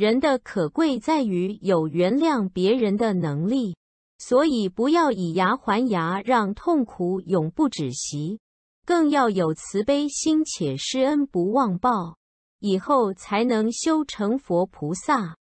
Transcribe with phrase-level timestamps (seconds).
[0.00, 3.76] 人的可贵在于有原谅别人的能力
[4.16, 8.40] 所以不要以牙还牙让痛苦永不止息
[8.86, 12.16] 更要有慈悲心且施恩不忘报
[12.60, 15.36] 以后才能修成佛菩萨。